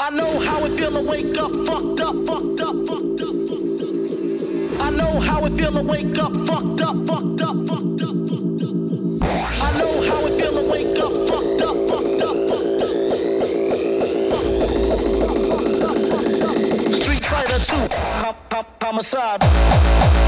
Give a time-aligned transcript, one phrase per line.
[0.00, 3.82] I know how it feel to wake up fucked up, fucked up, fucked up, fucked
[3.82, 4.80] up.
[4.80, 8.62] I know how it feel to wake up fucked up, fucked up, fucked up, fucked
[8.62, 9.22] up.
[9.60, 12.82] I know how it feel to wake up fucked up, fucked up, fucked
[16.44, 16.92] up.
[16.94, 17.74] Street Fighter 2,
[18.80, 20.27] homicide.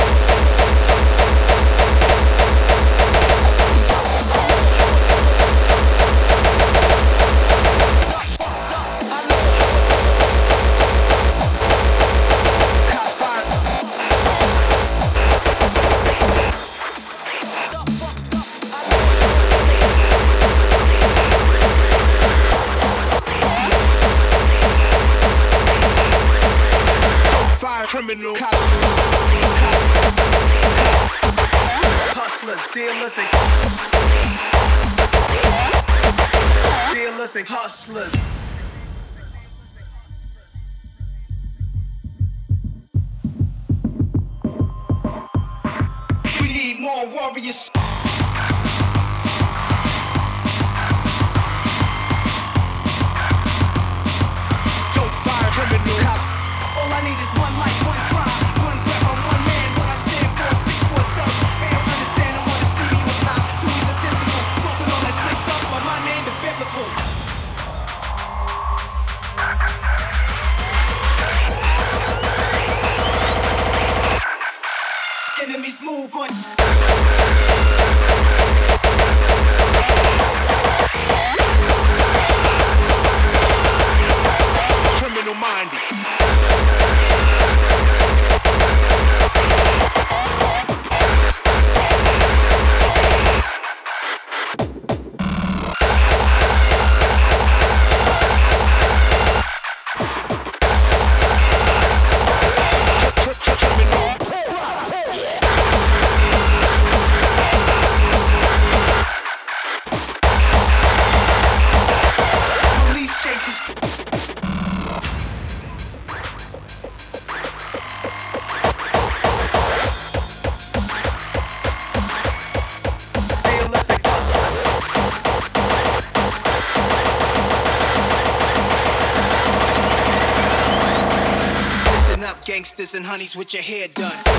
[133.21, 134.30] brownies with your hair done.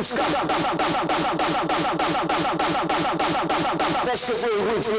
[0.00, 0.38] スカッダ
[4.12, 4.98] ッシュするうちに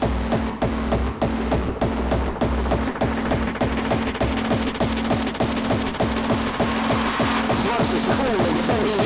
[8.23, 9.00] 是你胜利。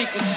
[0.00, 0.29] Gathering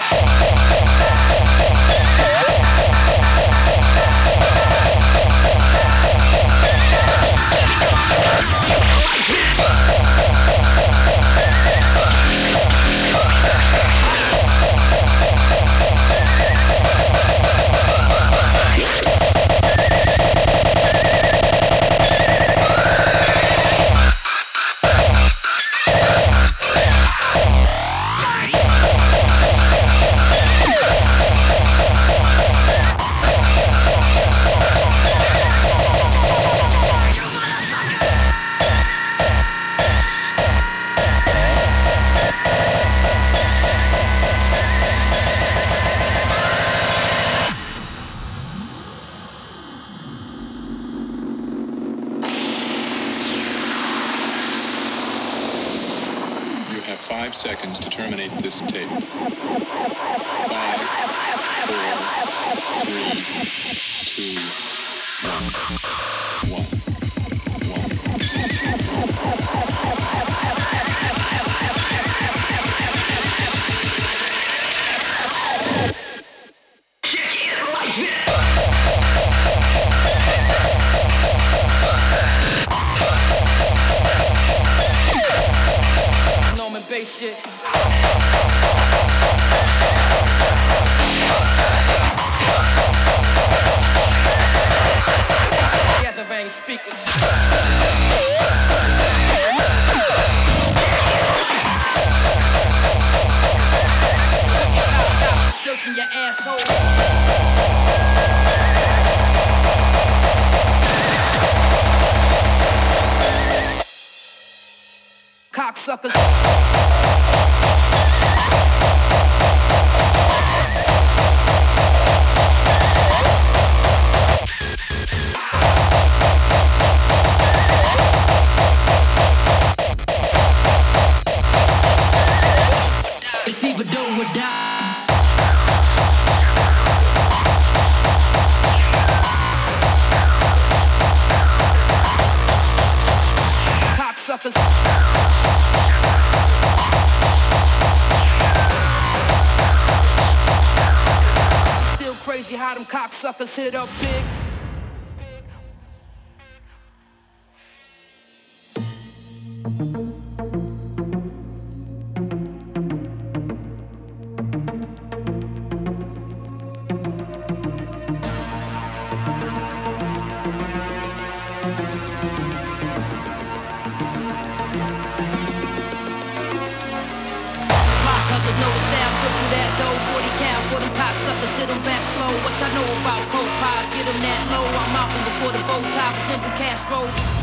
[186.56, 187.43] Castro.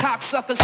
[0.00, 0.58] cocksuckers.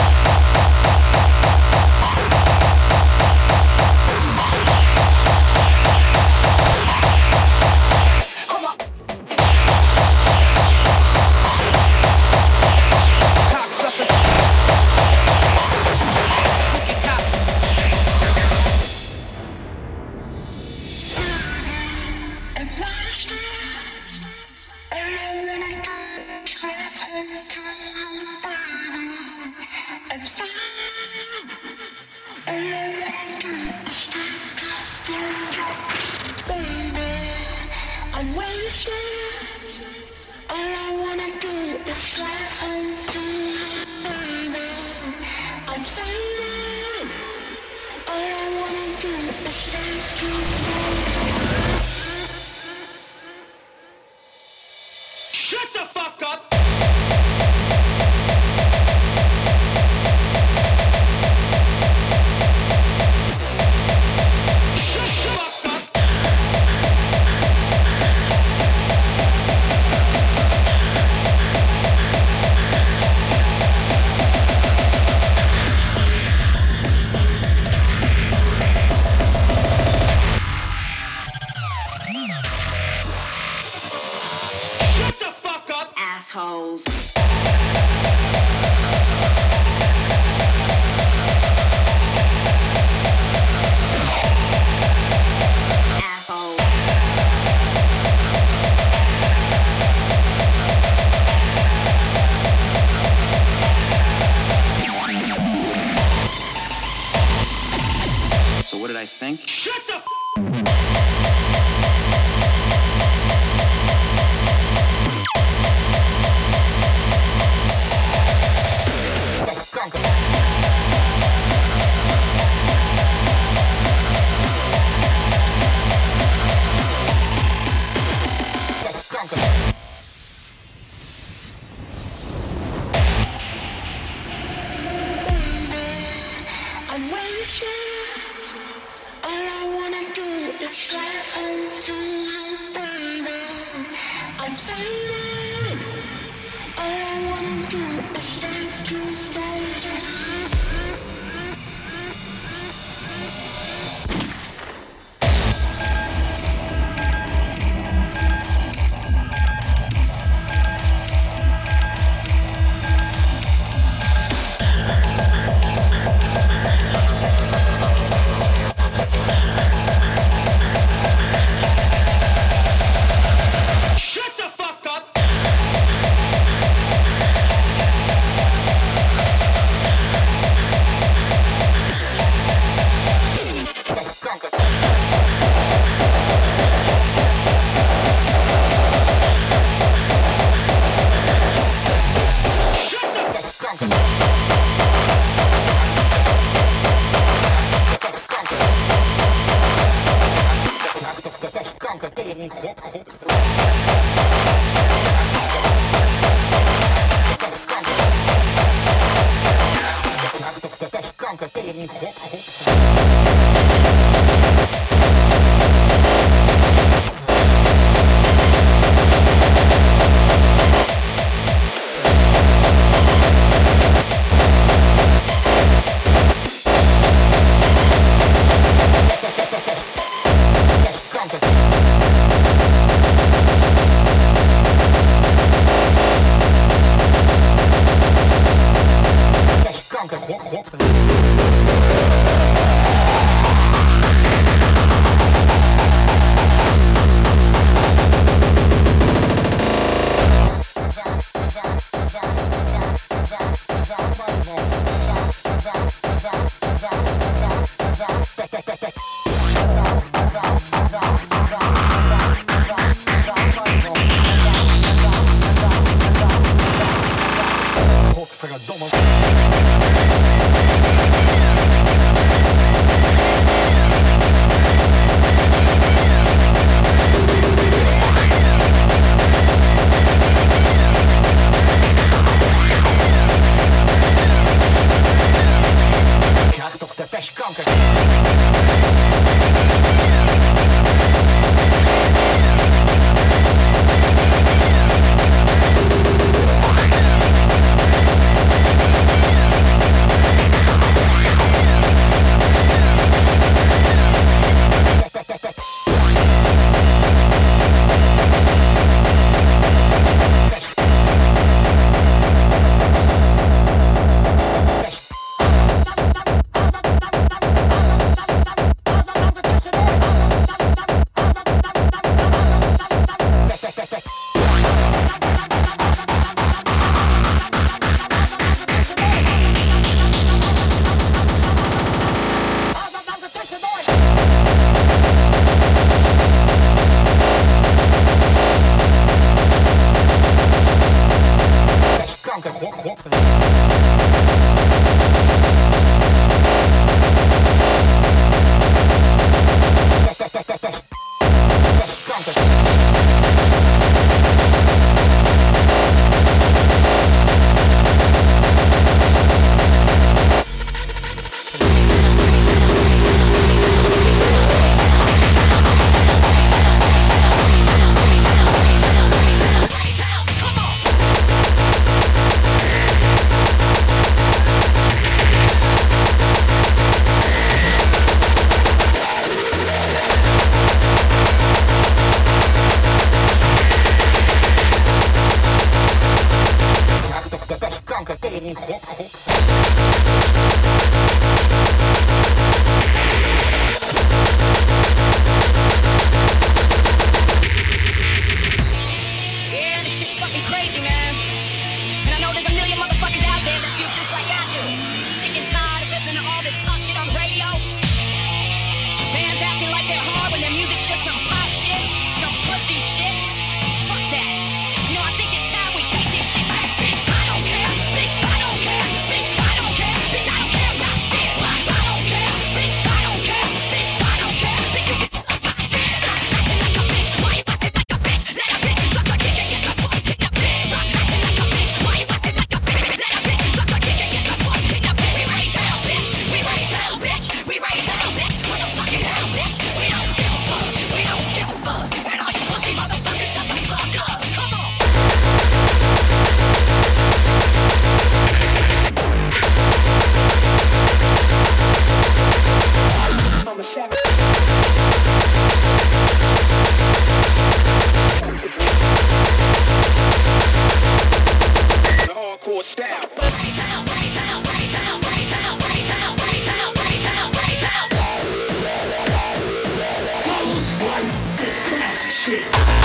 [472.26, 472.75] shit.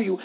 [0.00, 0.18] you.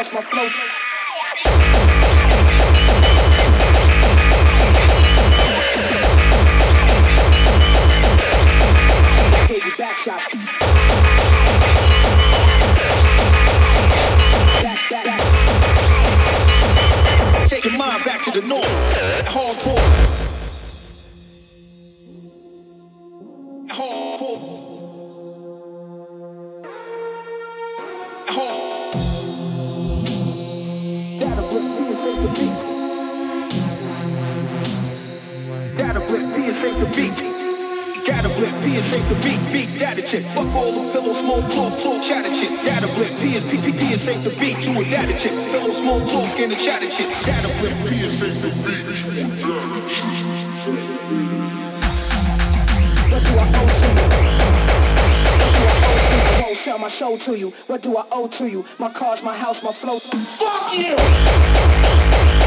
[0.00, 0.59] house, my flow.
[43.00, 44.58] P is PPD and ain't the beat.
[44.60, 47.08] You adapt it, Fellow small talk and the chatter shit.
[47.24, 47.48] Data.
[47.88, 48.84] P is the beat.
[53.10, 53.88] What do I owe to
[56.48, 56.54] you?
[56.54, 57.50] Sell my soul to you.
[57.68, 58.66] What do I owe to you?
[58.78, 59.98] My cars, my house, my flow.
[59.98, 62.39] Fuck you!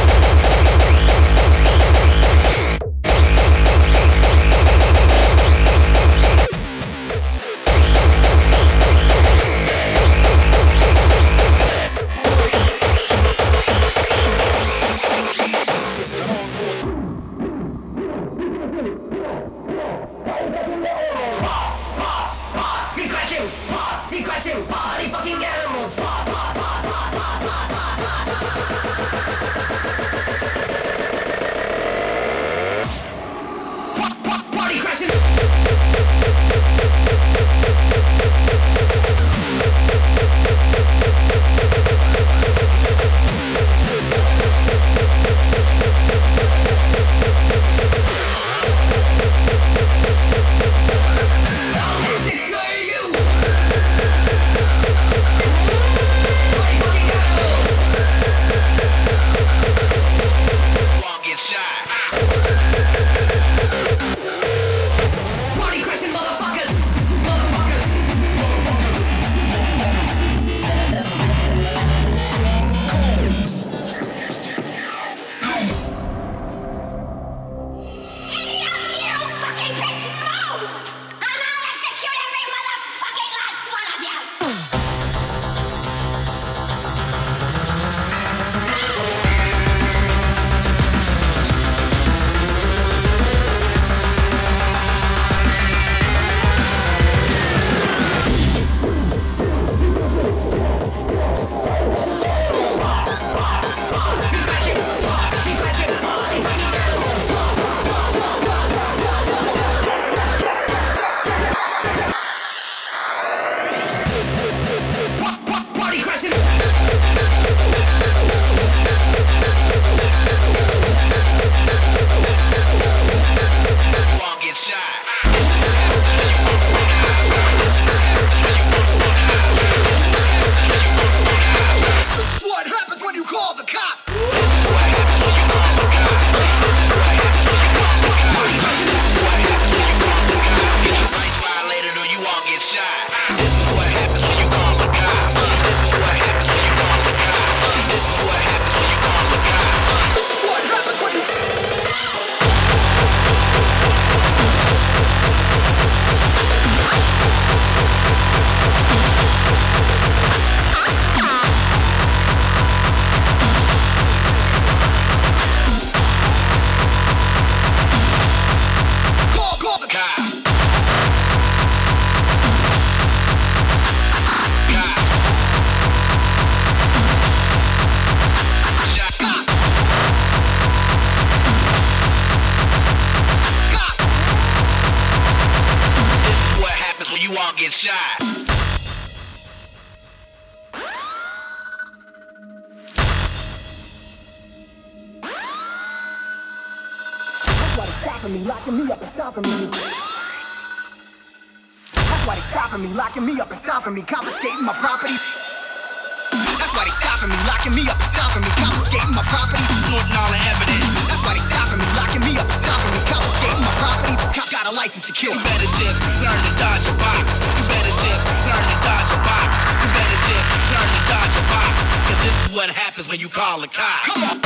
[203.94, 205.14] Stopping me, confiscating my property.
[205.14, 210.32] That's why they stopping me, locking me up stopping me, confiscating my property, snorting all
[210.34, 210.86] the evidence.
[211.06, 214.14] That's why they stopping me, locking me up stopping me, confiscating my property.
[214.34, 215.34] Cop got a license to kill.
[215.34, 217.26] You better just learn to dodge a box.
[217.54, 219.50] You better just learn to dodge a box.
[219.78, 221.74] You better just learn to dodge a box.
[222.10, 224.43] Cause this is what happens when you call the cops.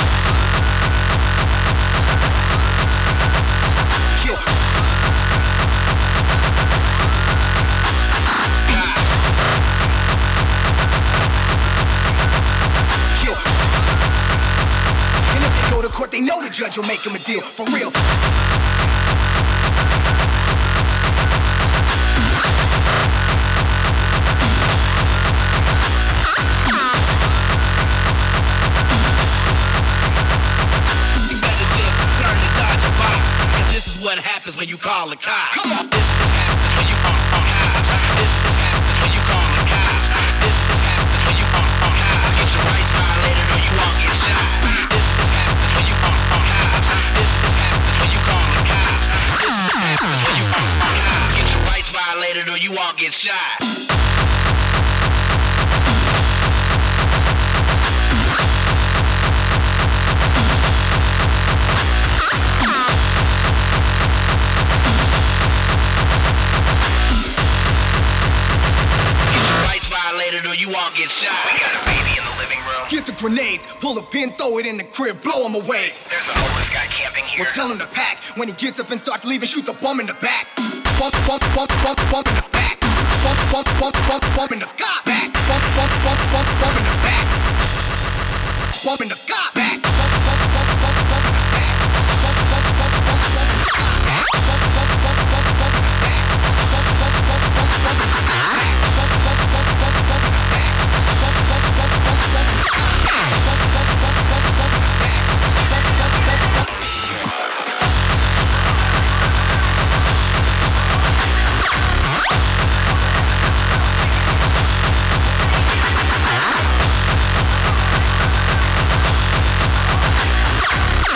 [15.88, 17.42] To court, they know the judge will make them a deal.
[17.42, 17.92] For real.
[31.28, 33.22] You better just learn to dodge a box.
[33.56, 36.27] Cause this is what happens when you call the cops.
[52.78, 53.60] Violated or you won't get shot.
[69.34, 71.34] Get your rights violated or you won't get shot.
[71.52, 72.86] We got a baby in the living room.
[72.90, 75.90] Get the grenades, pull a pin, throw it in the crib, blow him away.
[76.10, 77.44] There's a homeless guy camping here.
[77.44, 78.24] We'll tell him to pack.
[78.38, 80.48] When he gets up and starts leaving, shoot the bum in the back.
[81.00, 82.57] Bump, bump, bump, bump, bump in the back.
[83.52, 85.06] Bump, bump, bump, bump, in the back.
[85.06, 87.28] Bump, bump, bump, bump in the back.
[88.84, 89.87] Bump in the back.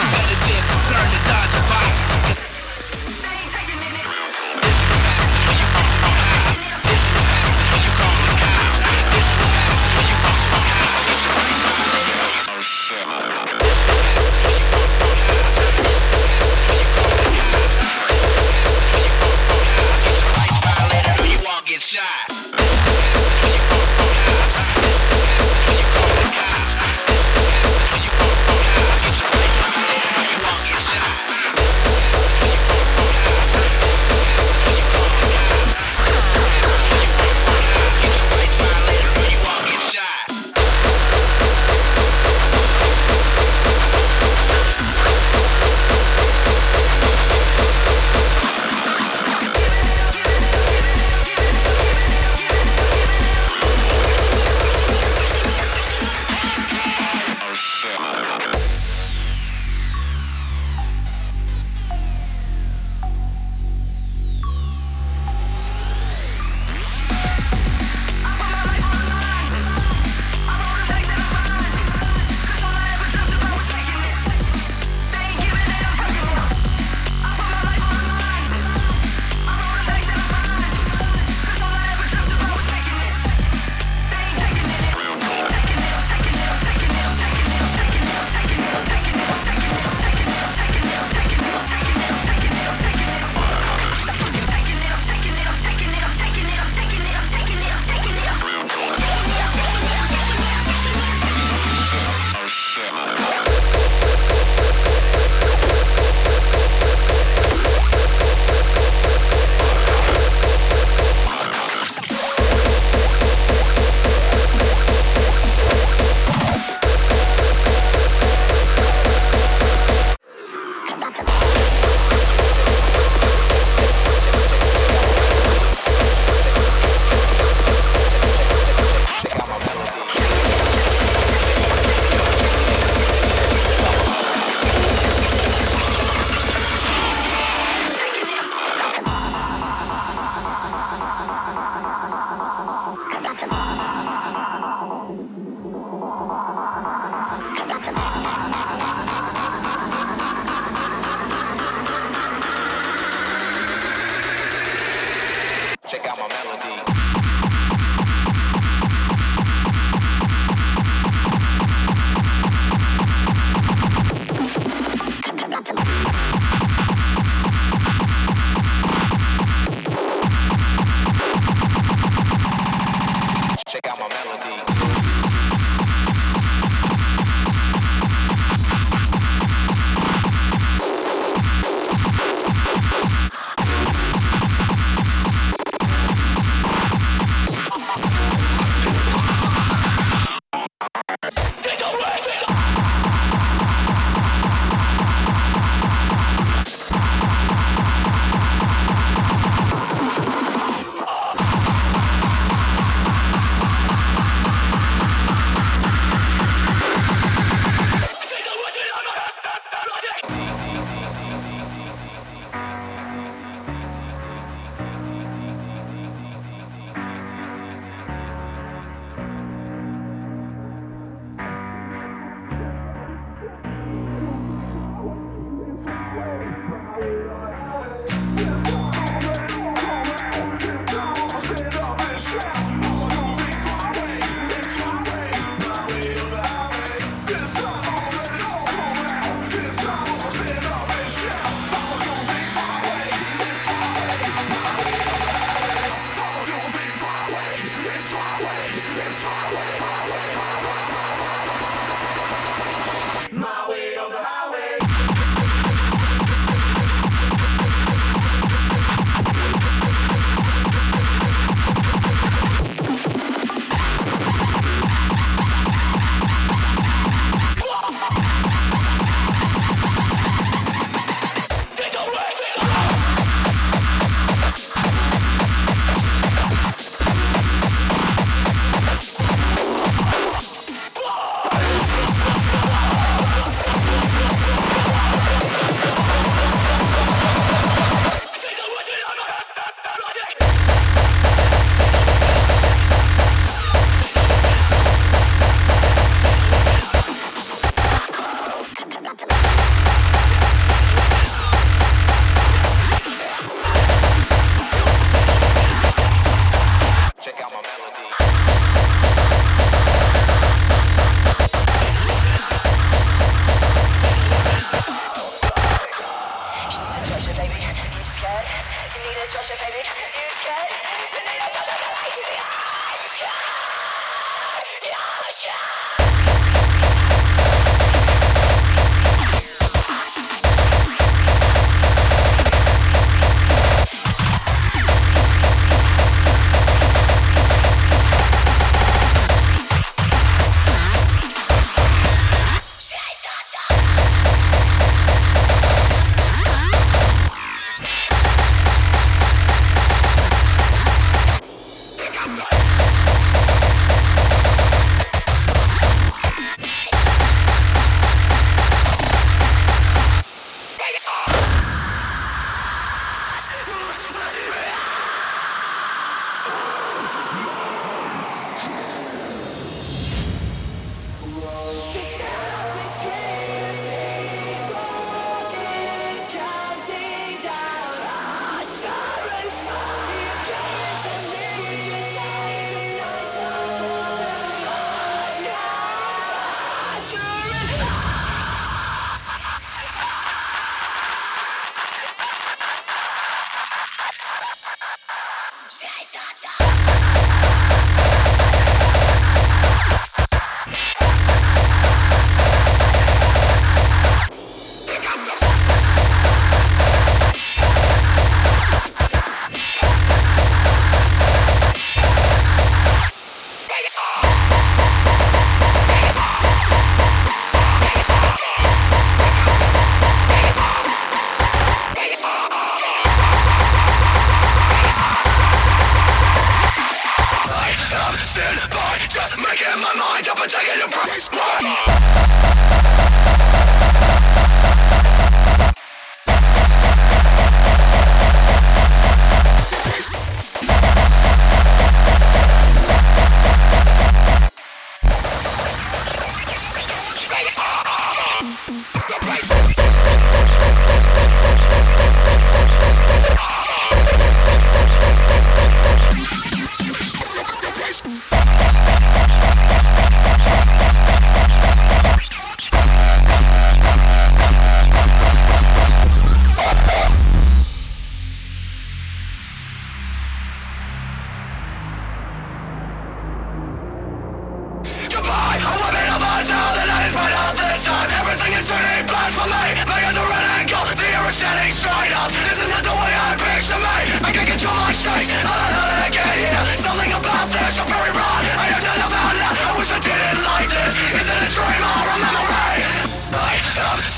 [0.10, 2.31] Better just learn to dodge a box.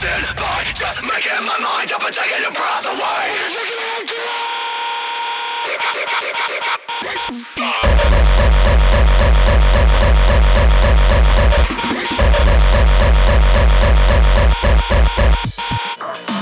[0.03, 3.23] passing by, just making my mind up and taking your breath away.
[16.05, 16.32] Thank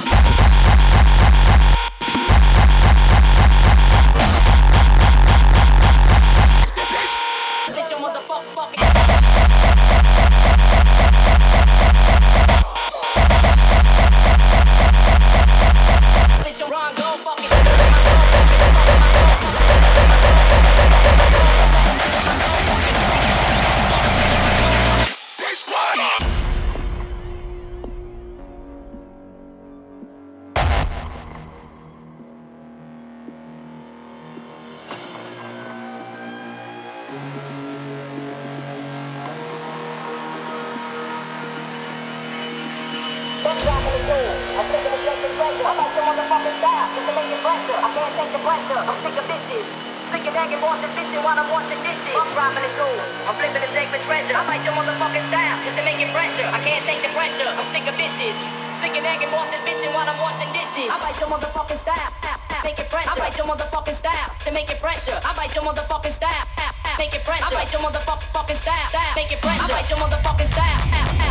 [69.51, 70.83] I your motherfucking style.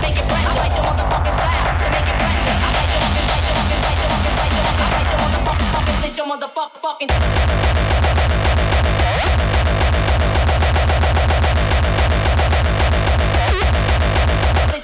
[0.03, 0.69] Make it pressure.
[0.77, 1.65] Your motherfucking style.
[1.81, 2.57] To make it pressure.
[2.61, 3.01] I your
[4.01, 4.21] your
[5.09, 7.11] your motherfucking your motherfucking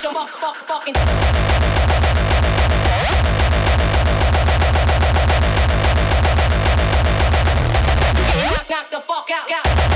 [0.03, 0.87] your fuck, fuck.
[8.45, 9.51] Knock, knock the fuck out.
[9.51, 9.96] out.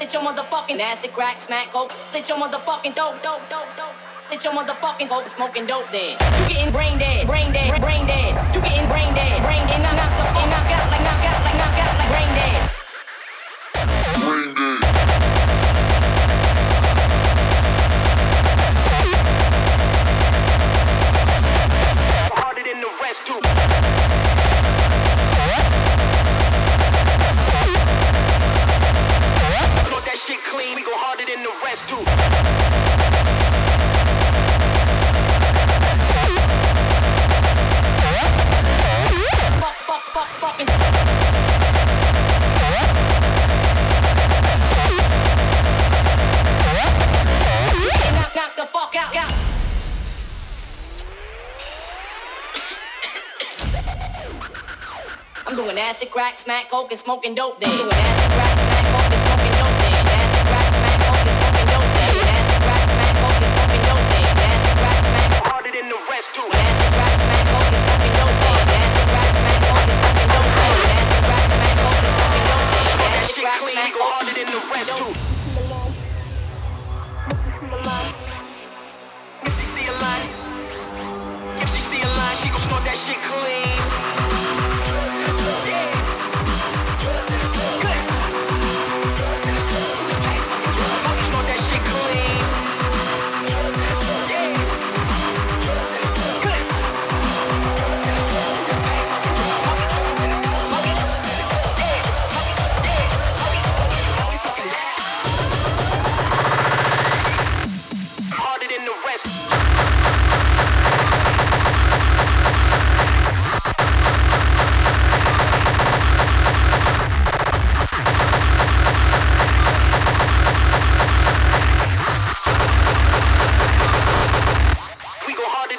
[0.00, 1.86] Let your motherfucking acid crack smack go.
[2.14, 3.92] Let your motherfucking dope, dope, dope, dope.
[4.30, 6.16] Let your motherfucking go smoking dope then.
[6.40, 8.32] You getting brain dead, brain dead, brain dead.
[8.54, 9.89] You getting brain dead, brain dead.
[55.90, 57.58] acid, crack, smack, coke, and smoking dope.
[57.58, 58.49] Then doing acid, crack.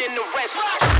[0.03, 0.90] In the rest.